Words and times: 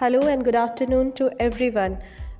Hello 0.00 0.20
and 0.20 0.42
good 0.44 0.56
afternoon 0.56 1.10
to 1.18 1.28
everyone 1.70 1.96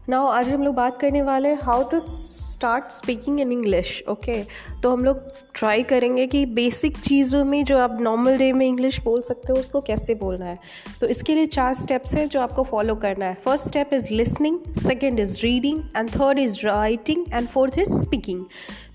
now 0.09 0.27
आज 0.27 0.49
हम 0.49 0.63
लोग 0.63 0.75
बात 0.75 0.99
करने 1.01 1.21
वाले 1.23 1.49
हैं 1.49 1.59
how 1.63 1.83
to 1.91 1.99
start 2.01 2.91
speaking 2.93 3.39
in 3.41 3.53
English 3.53 4.03
okay 4.09 4.43
तो 4.83 4.91
हम 4.91 5.05
लोग 5.05 5.21
ट्राई 5.55 5.83
करेंगे 5.83 6.27
कि 6.27 6.45
बेसिक 6.55 6.97
चीज़ों 6.99 7.45
में 7.45 7.63
जो 7.65 7.79
आप 7.79 7.97
नॉर्मल 8.01 8.39
डे 8.39 8.53
में 8.53 8.67
इंग्लिश 8.67 9.01
बोल 9.03 9.21
सकते 9.23 9.53
हो, 9.53 9.59
उसको 9.59 9.81
कैसे 9.81 10.15
बोलना 10.15 10.47
है। 10.47 10.59
तो 11.01 11.07
इसके 11.07 11.35
लिए 11.35 11.47
चार 11.47 11.75
स्टेप्स 11.75 12.15
हैं 12.17 12.29
जो 12.29 12.41
आपको 12.41 12.63
फॉलो 12.65 12.95
करना 12.97 13.25
है। 13.25 13.35
First 13.45 13.67
step 13.67 13.91
is 13.95 14.13
listening 14.15 14.59
second 14.79 15.21
is 15.21 15.41
reading 15.43 15.83
and 15.97 16.11
third 16.11 16.39
is 16.39 16.59
writing 16.67 17.25
and 17.33 17.49
fourth 17.49 17.79
is 17.79 17.93
speaking 17.93 18.45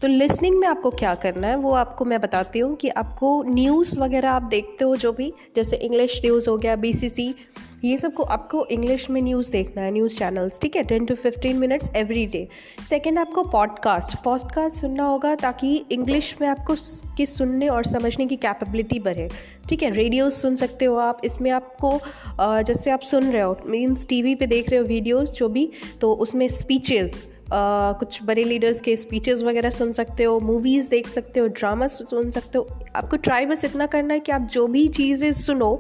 तो 0.02 0.08
लिसनिंग 0.08 0.60
में 0.60 0.68
आपको 0.68 0.90
क्या 0.92 1.16
करना 1.18 1.48
है, 1.48 1.56
वो 1.56 1.72
आपको 1.76 2.06
मैं 2.06 2.20
बताती 2.22 2.60
हूँ 2.60 2.76
कि 2.76 2.90
आपको 2.90 3.42
न्यूज़ 3.46 3.98
वगैरह 4.00 4.32
आप 4.32 4.44
देखते 4.52 4.86
हो 4.86 4.96
जो 4.98 5.12
भी, 5.14 5.34
जैसे 5.56 5.78
इंग्लिश 5.78 6.20
न्यूज़ 6.26 6.50
हो 6.50 6.58
गया 6.58 6.76
बीसीसी 6.78 7.34
ये 7.84 7.98
सबको 7.98 8.24
आपको 8.24 8.66
इंग्लिश 8.66 9.10
में 9.10 9.22
न्यूज़ 9.22 9.52
देखना 9.52 9.82
है 9.82 9.92
न्यूज़ 9.92 10.18
चैनल्स 10.18 10.60
ठीक 10.60 10.76
है? 10.76 10.84
Ten 10.84 11.06
to 11.06 11.16
fifteen 11.16 11.58
minutes 11.58 11.90
every 11.96 12.26
day 12.26 12.48
second 12.90 13.20
आपको 13.20 13.44
पॉडकास्ट 13.44 14.16
पॉडकास्ट 14.24 14.82
सुनना 14.82 15.04
होगा 15.04 15.34
ताकि 15.36 15.74
इंग्लिश 15.92 16.36
में 16.42 16.48
आपको 16.48 16.76
की 17.18 17.26
सुनने 17.26 17.68
और 17.68 17.86
समझने 17.86 18.26
की 18.26 18.36
कैपेबिलिटी 18.36 19.00
बढ़े, 19.00 19.30
ठीक 19.70 19.84
है? 19.84 19.92
रेडियो 19.92 20.30
सुन 20.30 20.56
सकते 20.56 20.86
हो 20.86 20.96
आप। 20.96 21.22
इसमें 21.26 21.52
आपको 21.52 22.00
जैसे 22.40 22.92
आप 22.92 23.02
सुन 23.02 23.32
रहे 23.32 23.42
हो 23.42 23.58
मीन्स 23.66 24.06
टी 24.08 24.36
पे 24.36 24.46
देख 24.48 24.70
रहे 24.70 24.80
हो 24.80 24.86
वीडियोज़ 24.86 25.32
जो 25.32 25.50
भी 25.50 25.70
तो 26.02 26.14
उसमें 26.14 26.48
स्पीचेज़ 26.48 27.26
कुछ 27.54 28.22
बड़े 28.24 28.44
लीडर्स 28.44 28.80
के 28.82 28.96
स्पीचेस 28.98 29.44
वगैरह 29.44 29.70
सुन 29.70 29.92
सकते 29.94 30.24
हो 30.24 30.40
मूवीज़ 30.40 30.90
देख 30.90 31.08
सकते 31.08 31.40
हो 31.40 31.48
ड्रामा 31.50 31.88
सुन 31.88 32.30
सकते 32.30 32.58
हो। 32.58 32.68
आपको 32.96 33.18
ट्राई 33.18 33.46
बस 33.46 33.66
इतना 33.66 33.86
करना 33.88 34.14
है 34.14 34.20
कि 34.20 34.32
आप 34.32 34.48
जो 34.52 34.68
भी 34.68 34.88
चीज़ें 34.90 35.32
सुनो 35.34 35.74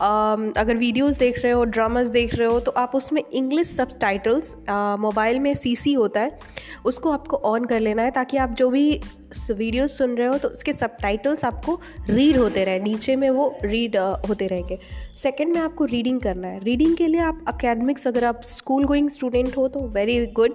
अगर 0.00 0.76
वीडियोस 0.76 1.18
देख 1.18 1.42
रहे 1.42 1.52
हो 1.52 1.64
ड्रामास 1.66 2.06
देख 2.08 2.34
रहे 2.34 2.48
हो 2.48 2.60
तो 2.60 2.70
आप 2.76 2.94
उसमें 2.94 3.22
इंग्लिश 3.22 3.66
सब 3.68 3.98
टाइटल्स 4.00 4.54
मोबाइल 4.70 5.38
में 5.40 5.52
सी 5.54 5.92
होता 5.92 6.20
है। 6.20 6.38
उसको 6.84 7.10
आपको 7.10 7.36
ऑन 7.36 7.64
कर 7.64 7.80
लेना 7.80 8.02
है 8.02 8.10
ताकि 8.10 8.36
आप 8.36 8.50
जो 8.50 8.68
भी 8.70 9.00
वीडियो 9.50 9.86
सुन 9.86 10.16
रहे 10.16 10.26
हो 10.26 10.38
तो 10.38 10.48
उसके 10.48 10.72
सब 10.72 10.96
आपको 11.44 11.78
रीड 12.10 12.36
होते 12.36 12.64
रहे। 12.64 12.78
नीचे 12.80 13.16
में 13.16 13.28
वो 13.30 13.54
रीड 13.64 13.96
होते 14.28 14.46
रहेंगे। 14.46 14.78
सेकेंड 15.16 15.54
में 15.54 15.60
आपको 15.62 15.84
रीडिंग 15.84 16.20
करना 16.20 16.48
है। 16.48 16.60
रीडिंग 16.60 16.96
के 16.96 17.06
लिए 17.06 17.20
आप 17.20 17.44
अकेडमिक्स 17.48 18.06
अगर 18.08 18.24
आप 18.24 18.42
स्कूल 18.42 18.84
गोइंग 18.84 19.08
स्टूडेंट 19.10 19.56
हो 19.56 19.68
तो 19.68 19.80
वेरी 19.88 20.26
गुड 20.28 20.54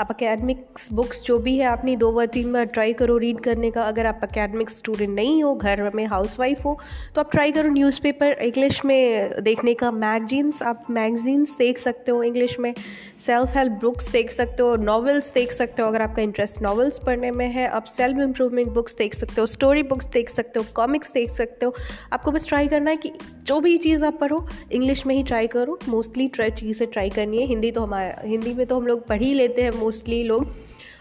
आप 0.00 0.10
अकेडमिक्स 0.10 0.88
बुक्स 0.92 1.22
जो 1.24 1.38
भी 1.38 1.56
है, 1.58 1.64
आपने 1.66 1.94
दो 1.96 2.10
बार, 2.12 2.26
तीन 2.26 2.52
बार 2.52 2.64
ट्राई 2.64 2.92
करो 2.92 3.16
रीड 3.18 3.40
करने 3.40 3.70
का। 3.70 3.82
अगर 3.82 4.06
आप 4.06 4.20
अकेडमिक्स 4.22 4.76
स्टूडेंट 4.78 5.14
नहीं 5.14 5.42
हो, 5.42 5.54
घर 5.54 5.90
में 5.94 6.04
हाउस 6.06 6.38
वाइफ 6.40 6.64
हो 6.64 6.78
तो 7.14 7.20
आप 7.20 7.30
ट्राई 7.30 7.52
करो 7.52 7.70
न्यूज़पेपर 7.70 8.32
इंग्लिश 8.32 8.84
में 8.84 9.30
देखने 9.42 9.74
का। 9.74 9.90
मैगजीन्स 9.90 10.62
आप 10.62 10.84
मैगजीन्स 10.90 11.56
देख 11.58 11.78
सकते 11.78 12.12
हो 12.12 12.22
इंग्लिश 12.22 12.58
में। 12.58 12.72
सेल्फ 13.18 13.56
हेल्प 13.56 13.72
बुक्स 13.82 14.10
देख 14.10 14.30
सकते 14.32 14.62
हो 14.62 14.76
नॉवेल्स 14.76 15.32
देख 15.34 15.52
सकते 15.58 15.82
हो 15.82 15.88
अगर 15.88 16.02
आपका 16.02 16.22
इंटरेस्ट 16.22 16.62
नॉवेल्स 16.62 16.98
पढ़ने 16.98 17.30
में 17.30 17.46
है, 17.48 17.66
आप 17.68 17.84
सेल्फ 17.86 18.18
इम्प्रूवमेंट 18.20 18.68
बुक्स 18.74 18.96
देख 18.96 19.14
सकते 19.14 19.40
हो 19.40 19.46
स्टोरी 19.48 19.82
बुक्स 19.84 20.08
देख 20.10 20.30
सकते 20.30 20.60
हो 20.60 20.66
कॉमिक्स 20.74 21.12
देख 21.12 21.30
सकते 21.30 21.66
हो। 21.66 21.74
आपको 22.12 22.32
बस 22.32 22.48
ट्राई 22.48 22.68
करना 22.68 22.90
है 22.90 22.96
कि 22.96 23.12
जो 23.42 23.60
भी 23.60 23.76
चीज़ 23.78 24.04
आप 24.04 24.18
पढ़ो 24.20 24.46
इंग्लिश 24.72 25.06
में 25.06 25.14
ही 25.14 25.22
ट्राई 25.24 25.46
करो 25.48 25.78
मोस्टली 25.88 26.28
ट्राई 26.28 26.50
चीज़ें 26.52 26.88
ट्राई 26.90 27.10
करनी 27.10 27.40
है। 27.40 27.46
हिंदी 27.46 27.70
तो 27.70 27.82
हमारा, 27.82 28.22
हिंदी 28.24 28.54
में 28.54 28.66
तो 28.66 28.76
हम 28.76 28.86
लोग 28.86 29.06
पढ़ 29.06 29.22
ही 29.22 29.34
लेते 29.34 29.62
हैं 29.62 29.70
मोस्टली 29.70 30.22
लोग। 30.24 30.46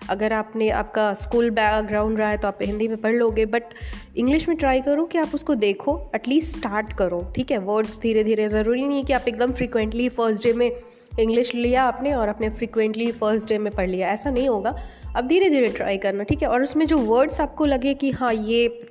अगर 0.10 0.34
आपने, 0.34 0.70
आपका 0.72 1.14
स्कूल 1.16 1.50
बैकग्राउंड 1.52 2.18
रहा 2.18 2.30
है 2.30 2.38
तो 2.38 2.48
आप 2.48 2.60
हिंदी 2.62 2.88
में 2.88 2.98
पढ़ 2.98 3.14
लोगे 3.14 3.46
बट 3.46 3.64
इंग्लिश 4.18 4.48
में 4.50 4.58
ट्राई 4.58 4.82
करो 4.82 5.06
कि 5.06 5.18
आप 5.18 5.32
उसको 5.34 5.56
देखो 5.58 6.00
एटलीस्ट 6.16 6.58
स्टार्ट 6.58 6.94
करो, 6.94 7.22
ठीक 7.36 7.52
है? 7.52 7.58
वर्ड्स 7.60 8.00
धीरे 8.02 8.24
धीरे 8.24 8.48
ज़रूरी 8.50 8.86
नहीं 8.86 8.98
है 8.98 9.04
कि 9.04 9.14
आप 9.14 9.28
एकदम 9.28 9.52
फ्रिक्वेंटली 9.54 10.08
फ़र्स्ट 10.10 10.44
डे 10.44 10.54
में 10.54 10.70
इंग्लिश 11.20 11.56
लिया 11.56 11.84
आपने 11.84 12.14
और 12.14 12.28
अपने 12.28 12.50
फ्रिक्वेंटली 12.50 13.12
फ़र्स्ट 13.12 13.50
डे 13.50 13.58
में 13.58 13.74
पढ़ 13.74 13.88
लिया। 13.88 14.10
ऐसा 14.10 14.30
नहीं 14.30 14.50
होगा। 14.50 14.76
अब 15.16 15.28
धीरे 15.28 15.50
धीरे 15.50 15.68
ट्राई 15.68 15.98
करना, 15.98 16.24
ठीक 16.24 16.42
है? 16.42 16.48
और 16.48 16.62
उसमें 16.62 16.86
जो 16.86 16.98
वर्ड्स 16.98 17.42
आपको 17.42 17.66
लगे 17.66 17.94
कि 17.94 18.12
हाँ 18.12 18.34
ये 18.34 18.90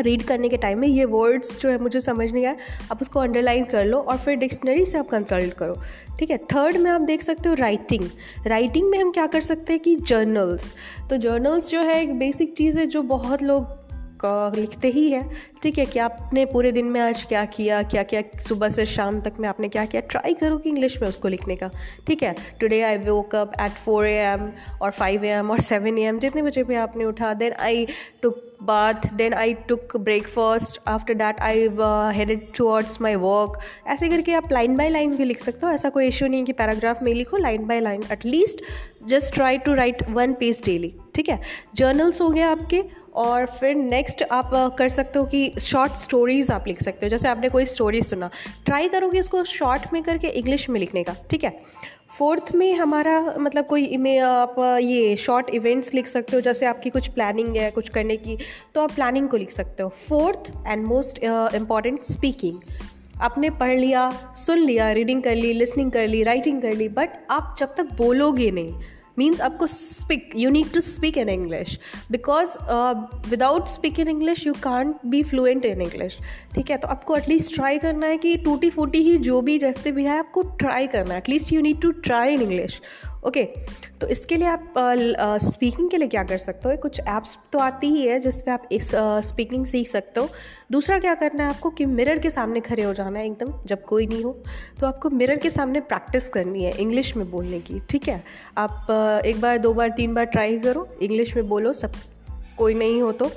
रीड 0.00 0.22
करने 0.22 0.48
के 0.48 0.56
टाइम 0.56 0.78
में, 0.78 0.88
ये 0.88 1.04
वर्ड्स 1.04 1.60
जो 1.60 1.68
है 1.68 1.78
मुझे 1.78 2.00
समझ 2.00 2.32
नहीं 2.32 2.46
आए 2.46 2.56
आप 2.92 3.00
उसको 3.00 3.20
अंडरलाइन 3.20 3.64
कर 3.64 3.84
लो 3.84 3.98
और 3.98 4.16
फिर 4.16 4.36
डिक्शनरी 4.36 4.84
से 4.84 4.98
आप 4.98 5.08
कंसल्ट 5.08 5.54
करो, 5.54 5.76
ठीक 6.18 6.30
है? 6.30 6.38
थर्ड 6.38 6.76
में 6.76 6.90
आप 6.90 7.00
देख 7.00 7.22
सकते 7.22 7.48
हो 7.48 7.54
राइटिंग 7.54 8.04
राइटिंग 8.46 8.90
में 8.90 8.98
हम 8.98 9.10
क्या 9.10 9.26
कर 9.26 9.40
सकते 9.40 9.72
हैं 9.72 9.82
कि 9.82 9.96
जर्नल्स 9.96 10.72
तो 11.10 11.16
जर्नल्स 11.16 11.70
जो 11.70 11.80
है 11.80 12.02
एक 12.02 12.18
बेसिक 12.18 12.56
चीज़ 12.56 12.78
है 12.78 12.86
जो 12.86 13.02
बहुत 13.02 13.42
लोग 13.42 13.87
लिखते 14.24 14.88
ही 14.88 15.08
है। 15.10 15.22
ठीक 15.62 15.78
है, 15.78 15.84
कि 15.86 15.98
आपने 15.98 16.44
पूरे 16.46 16.72
दिन 16.72 16.86
में 16.86 17.00
आज 17.00 17.22
क्या 17.24 17.44
किया 17.44 17.82
क्या 17.82 18.02
क्या 18.02 18.22
सुबह 18.40 18.68
से 18.68 18.86
शाम 18.86 19.20
तक 19.20 19.32
में 19.40 19.48
आपने 19.48 19.68
क्या 19.68 19.84
किया? 19.84 20.02
ट्राई 20.10 20.34
करो 20.34 20.58
कि 20.58 20.68
इंग्लिश 20.70 21.00
में 21.02 21.08
उसको 21.08 21.28
लिखने 21.28 21.56
का। 21.56 21.70
ठीक 22.06 22.22
है 22.22 22.34
today 22.60 22.80
I 22.82 22.98
woke 22.98 23.34
up 23.34 23.52
at 23.60 23.72
four 23.84 24.06
A 24.06 24.16
M 24.24 24.50
और 24.82 24.90
फाइव 24.90 25.24
ए 25.24 25.28
एम 25.28 25.50
और 25.50 25.60
सेवन 25.60 25.98
ए 25.98 26.02
एम 26.02 26.18
जितने 26.18 26.42
बजे 26.42 26.62
भी 26.62 26.74
आपने 26.76 27.04
उठा 27.04 27.32
then 27.34 27.52
I 27.60 27.86
took 28.22 28.44
bath 28.62 29.12
then 29.14 29.34
I 29.34 29.54
took 29.68 29.96
breakfast 29.96 30.80
after 30.88 31.14
that 31.14 31.40
I 31.40 31.68
headed 32.14 32.46
headed 32.50 33.00
my 33.02 33.14
work. 33.14 33.54
ऐसे 33.88 34.08
करके 34.08 34.32
आप 34.32 34.52
लाइन 34.52 34.76
बाय 34.76 34.88
लाइन 34.88 35.16
भी 35.16 35.24
लिख 35.24 35.38
सकते 35.38 35.66
हो। 35.66 35.72
ऐसा 35.72 35.88
कोई 35.88 36.06
इशू 36.06 36.26
नहीं 36.26 36.40
है 36.40 36.46
कि 36.46 36.52
पैराग्राफ 36.52 37.02
में 37.02 37.12
लिखो 37.14 37.36
line 37.36 37.66
by 37.66 37.80
line 37.80 38.02
at least 38.12 38.62
just 39.06 39.34
try 39.34 39.58
to 39.58 39.74
write 39.74 40.02
one 40.10 40.32
page 40.32 40.62
daily 40.64 40.94
ठीक 41.14 41.28
है 41.28 41.40
जर्नल्स 41.74 42.20
हो 42.20 42.28
गए 42.28 42.40
आपके 42.40 42.82
और 43.18 43.46
फिर 43.50 43.74
नेक्स्ट 43.74 44.22
आप 44.32 44.50
कर 44.78 44.88
सकते 44.88 45.18
हो 45.18 45.24
कि 45.26 45.52
शॉर्ट 45.60 45.92
स्टोरीज़ 45.98 46.52
आप 46.52 46.64
लिख 46.68 46.82
सकते 46.82 47.06
हो। 47.06 47.10
जैसे 47.10 47.28
आपने 47.28 47.48
कोई 47.48 47.64
स्टोरी 47.66 48.02
सुना 48.02 48.30
ट्राई 48.66 48.88
करोगे 48.88 49.18
इसको 49.18 49.44
शॉर्ट 49.46 49.92
में 49.92 50.02
करके 50.02 50.28
इंग्लिश 50.28 50.68
में 50.68 50.80
लिखने 50.80 51.02
का, 51.02 51.14
ठीक 51.30 51.44
है? 51.44 51.60
फोर्थ 52.10 52.54
में 52.54 52.74
हमारा 52.74 53.20
मतलब 53.38 53.64
कोई 53.66 53.96
में 53.96 54.18
आप 54.18 54.54
ये 54.82 55.16
शॉर्ट 55.16 55.50
इवेंट्स 55.54 55.92
लिख 55.94 56.06
सकते 56.06 56.36
हो, 56.36 56.40
जैसे 56.40 56.66
आपकी 56.66 56.90
कुछ 56.90 57.08
प्लानिंग 57.08 57.56
है, 57.56 57.70
कुछ 57.70 57.88
करने 57.88 58.16
की 58.16 58.36
तो 58.74 58.80
आप 58.80 58.92
प्लानिंग 58.92 59.28
को 59.28 59.36
लिख 59.36 59.50
सकते 59.50 59.82
हो। 59.82 59.88
Fourth 59.88 60.52
and 60.66 60.86
most 60.86 61.18
important 61.24 62.02
speaking 62.02 62.60
आपने 63.20 63.50
पढ़ 63.50 63.76
लिया, 63.78 64.10
सुन 64.36 64.58
लिया 64.58 64.90
रीडिंग 64.92 65.22
कर 65.22 65.34
ली 65.34 65.52
लिसनिंग 65.52 65.90
कर 65.92 66.06
ली 66.08 66.22
राइटिंग 66.22 66.60
कर 66.62 66.72
ली 66.72 66.88
बट 66.90 67.18
आप 67.30 67.54
जब 67.58 67.74
तक 67.74 67.92
बोलोगे 67.96 68.50
नहीं 68.50 68.80
मीन्स 69.18 69.40
आपको 69.40 69.66
speak 69.66 70.30
you 70.36 70.50
need 70.50 70.72
to 70.72 70.80
speak 70.80 71.18
in 71.18 71.28
English 71.28 71.78
because 72.10 72.56
without 73.30 73.66
speak 73.68 74.00
in 74.00 74.08
English 74.08 74.46
you 74.46 74.52
can't 74.64 74.96
be 75.06 75.22
fluent 75.22 75.64
in 75.64 75.82
English 75.82 76.18
ठीक 76.54 76.70
है? 76.70 76.76
तो 76.78 76.88
आपको 76.88 77.16
एटलीस्ट 77.16 77.54
ट्राई 77.54 77.78
करना 77.78 78.06
है 78.06 78.16
कि 78.18 78.36
टूटी 78.36 78.70
फूटी 78.70 79.02
ही 79.02 79.16
जो 79.18 79.40
भी 79.40 79.58
जैसे 79.58 79.92
भी 79.92 80.04
है, 80.04 80.18
आपको 80.18 80.42
ट्राई 80.58 80.86
करना 80.86 81.14
है. 81.14 81.18
At least 81.18 81.52
you 81.52 81.60
need 81.60 81.80
to 81.80 81.90
try 81.90 82.34
in 82.34 82.42
English 82.42 82.80
okay 83.26 83.42
तो 84.00 84.06
इसके 84.06 84.36
लिए 84.36 84.48
आप 84.48 84.74
स्पीकिंग 85.42 85.88
के 85.90 85.96
लिए 85.96 86.08
क्या 86.08 86.22
कर 86.24 86.38
सकते 86.38 86.68
हो? 86.68 86.76
कुछ 86.76 87.00
ऐप्स 87.00 87.36
तो 87.52 87.58
आती 87.58 87.86
ही 87.86 88.06
है 88.06 88.18
जिस 88.20 88.38
आप 88.48 88.68
इस 88.72 88.90
स्पीकिंग 89.24 89.64
सीख 89.66 89.88
सकते 89.88 90.20
हो। 90.20 90.28
दूसरा 90.72 90.98
क्या 90.98 91.14
करना 91.14 91.44
है 91.44 91.50
आपको 91.50 91.70
कि 91.70 91.84
मिरर 91.86 92.18
के 92.18 92.30
सामने 92.30 92.60
खड़े 92.60 92.82
हो 92.82 92.92
जाना 92.94 93.18
है 93.18 93.26
एकदम, 93.26 93.52
जब 93.66 93.82
कोई 93.84 94.06
नहीं 94.06 94.22
हो। 94.24 94.32
तो 94.80 94.86
आपको 94.86 95.10
मिरर 95.10 95.36
के 95.36 95.50
सामने 95.50 95.80
प्रैक्टिस 95.82 96.28
करनी 96.28 96.64
है 96.64 96.72
इंग्लिश 96.72 97.16
में 97.16 97.30
बोलने 97.30 97.60
की, 97.60 97.80
ठीक 97.80 98.08
है? 98.08 98.22
आप 98.58 99.22
एक 99.26 99.40
बार, 99.40 99.58
दो 99.58 99.72
बार, 99.74 99.88
तीन 99.88 100.14
बार 100.14 100.24
ट्राई 100.26 100.58
करो 100.58 100.88
इंग्लिश 101.02 101.36
में 101.36 101.48
बोलो, 101.48 101.72
सब 101.72 101.92
कोई 102.58 102.74
नहीं 102.74 103.00
हो 103.02 103.12
तो। 103.12 103.30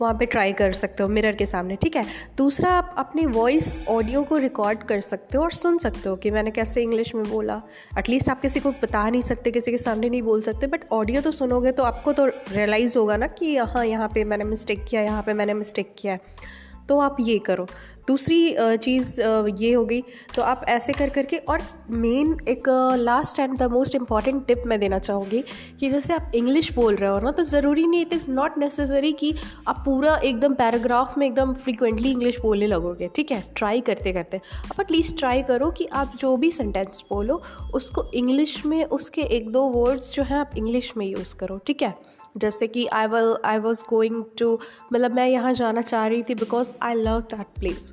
वहाँ 0.00 0.14
पे 0.14 0.26
ट्राई 0.26 0.52
कर 0.52 0.72
सकते 0.72 1.02
हो 1.02 1.08
मिरर 1.08 1.34
के 1.34 1.46
सामने, 1.46 1.76
ठीक 1.76 1.96
है? 1.96 2.04
दूसरा, 2.38 2.70
आप 2.70 2.94
अपनी 2.98 3.24
वॉइस 3.26 3.80
ऑडियो 3.88 4.22
को 4.22 4.36
रिकॉर्ड 4.36 4.82
कर 4.82 5.00
सकते 5.00 5.38
हो 5.38 5.44
और 5.44 5.52
सुन 5.52 5.78
सकते 5.78 6.08
हो 6.08 6.16
कि 6.16 6.30
मैंने 6.30 6.50
कैसे 6.50 6.82
इंग्लिश 6.82 7.14
में 7.14 7.24
बोला। 7.30 7.60
एटलीस्ट 7.98 8.30
आप 8.30 8.40
किसी 8.40 8.60
को 8.60 8.70
बता 8.82 9.08
नहीं 9.10 9.22
सकते, 9.22 9.50
किसी 9.50 9.70
के 9.70 9.78
सामने 9.78 10.08
नहीं 10.08 10.22
बोल 10.22 10.40
सकते 10.40 10.66
बट 10.66 10.84
ऑडियो 10.92 11.20
तो 11.20 11.32
सुनोगे 11.32 11.72
तो 11.72 11.82
आपको 11.82 12.12
तो 12.12 12.26
रियलाइज़ 12.26 12.98
होगा 12.98 13.16
ना 13.16 13.26
कि 13.28 13.56
हाँ 13.56 13.86
यहाँ 13.86 14.08
पर 14.08 14.24
मैंने 14.24 14.44
मिस्टेक 14.44 14.84
किया, 14.84 15.02
यहाँ 15.02 15.22
पर 15.22 15.34
मैंने 15.34 15.54
मिस्टेक 15.54 15.94
किया 15.98 16.12
है। 16.12 16.54
तो 16.88 16.98
आप 17.00 17.16
ये 17.20 17.38
करो। 17.46 17.66
दूसरी 18.08 18.76
चीज़ 18.76 19.20
ये 19.60 19.72
हो 19.72 19.84
गई 19.84 20.00
तो 20.34 20.42
आप 20.42 20.64
ऐसे 20.68 20.92
कर 20.92 21.08
करके 21.10 21.36
और 21.38 21.62
मेन 21.92 22.36
एक 22.48 22.68
last 22.98 23.38
and 23.38 23.56
the 23.58 23.62
most 23.72 23.94
important 23.94 24.46
tip 24.46 24.62
मैं 24.66 24.78
देना 24.80 24.98
चाहूँगी 24.98 25.42
कि 25.80 25.88
जैसे 25.90 26.14
आप 26.14 26.32
इंग्लिश 26.34 26.72
बोल 26.72 26.96
रहे 26.96 27.10
हो 27.10 27.18
ना 27.20 27.30
तो 27.30 27.42
ज़रूरी 27.42 27.86
नहीं 27.86 28.00
इट 28.00 28.12
इज़ 28.12 28.30
नॉट 28.30 28.58
नेसेसरी 28.58 29.12
कि 29.12 29.34
आप 29.68 29.82
पूरा 29.84 30.16
एकदम 30.16 30.54
पैराग्राफ 30.54 31.18
में 31.18 31.26
एकदम 31.26 31.52
फ्रिक्वेंटली 31.54 32.10
इंग्लिश 32.10 32.40
बोलने 32.40 32.66
लगोगे, 32.66 33.08
ठीक 33.16 33.32
है? 33.32 33.42
ट्राई 33.56 33.80
करते 33.80 34.12
करते। 34.12 34.36
आप 34.36 34.80
एटलीस्ट 34.80 35.18
ट्राई 35.18 35.42
करो 35.42 35.70
कि 35.70 35.86
आप 35.92 36.12
जो 36.20 36.36
भी 36.36 36.50
सेंटेंस 36.50 37.04
बोलो, 37.10 37.42
उसको 37.74 38.10
इंग्लिश 38.14 38.64
में, 38.66 38.84
उसके 38.86 39.22
एक 39.36 39.50
दो 39.52 39.62
वर्ड्स 39.70 40.14
जो 40.14 40.22
हैं, 40.22 40.38
आप 40.38 40.50
इंग्लिश 40.58 40.92
में 40.96 41.06
यूज़ 41.06 41.34
करो, 41.36 41.58
ठीक 41.66 41.82
है? 41.82 41.94
जैसे 42.36 42.66
कि 42.66 42.86
आई 42.86 43.06
वल 43.06 43.36
आई 43.44 43.58
वॉज़ 43.58 43.82
गोइंग 43.90 44.24
टू 44.38 44.58
मतलब 44.92 45.14
मैं 45.14 45.28
यहाँ 45.28 45.52
जाना 45.52 45.82
चाह 45.82 46.06
रही 46.06 46.22
थी 46.22 46.34
because 46.34 46.72
I 46.82 46.94
love 46.94 47.20
that 47.20 47.46
place 47.58 47.92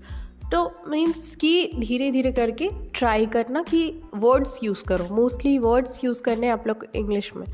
तो 0.52 0.72
मीन्स 0.88 1.36
कि 1.36 1.72
धीरे 1.80 2.12
धीरे 2.12 2.32
करके 2.32 2.70
ट्राई 2.94 3.26
करना 3.26 3.62
कि 3.62 4.02
वर्ड्स 4.16 4.60
यूज़ 4.64 4.84
करो। 4.84 5.16
मोस्टली 5.16 5.58
वर्ड्स 5.58 6.04
यूज़ 6.04 6.22
करने 6.22 6.50
आप 6.50 6.68
लोग 6.68 6.86
इंग्लिश 6.96 7.36
में। 7.36 7.48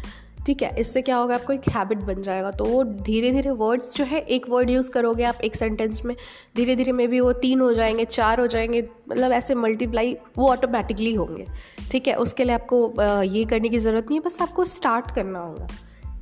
ठीक 0.45 0.61
है? 0.63 0.79
इससे 0.79 1.01
क्या 1.01 1.17
होगा? 1.17 1.35
आपको 1.35 1.53
एक 1.53 1.61
हैबिट 1.69 1.97
बन 1.97 2.21
जाएगा। 2.21 2.51
तो 2.51 2.65
वो 2.65 2.83
धीरे 2.83 3.31
धीरे 3.31 3.49
वर्ड्स 3.49 3.97
जो 3.97 4.03
है, 4.03 4.19
एक 4.19 4.49
वर्ड 4.49 4.69
यूज़ 4.69 4.91
करोगे 4.91 5.23
आप 5.23 5.35
एक 5.35 5.55
सेंटेंस 5.55 6.05
में। 6.05 6.15
धीरे 6.55 6.75
धीरे 6.75 6.91
मे 6.91 7.07
भी 7.07 7.19
वो 7.19 7.33
तीन 7.33 7.61
हो 7.61 7.73
जाएँगे, 7.73 8.05
चार 8.05 8.39
हो 8.39 8.47
जाएँगे 8.47 8.87
मतलब 9.09 9.31
ऐसे 9.31 9.55
मल्टीप्लाई 9.55 10.17
वो 10.37 10.49
ऑटोमेटिकली 10.49 11.13
होंगे। 11.13 11.45
ठीक 11.91 12.07
है? 12.07 12.15
उसके 12.15 12.43
लिए 12.43 12.55
आपको 12.55 12.93
ये 13.23 13.45
करने 13.45 13.69
की 13.69 13.79
ज़रूरत 13.79 14.05
नहीं 14.09 14.19
है। 14.19 14.25
बस 14.25 14.41
आपको 14.41 14.65
स्टार्ट 14.65 15.11
करना 15.15 15.39
होगा। 15.39 15.67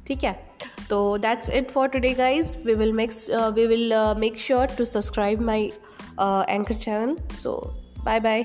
ठीक 0.07 0.23
है? 0.23 0.33
तो 0.89 1.17
that's 1.17 1.49
it 1.49 1.71
for 1.71 1.87
today 1.87 2.13
guys 2.13 2.55
we 2.65 2.73
will 2.73 2.93
makes 2.93 3.29
we 3.53 3.65
will 3.67 3.93
make 4.17 4.37
sure 4.37 4.75
to 4.77 4.85
subscribe 4.85 5.41
my 5.41 5.65
Anchor 6.49 6.75
channel 6.75 7.15
so 7.35 7.59
bye 8.05 8.19
bye 8.19 8.43